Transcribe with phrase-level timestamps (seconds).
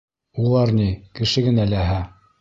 [0.45, 0.87] Улар ни,
[1.19, 2.01] кеше генә ләһә!